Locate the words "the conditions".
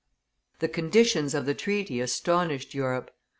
0.57-1.35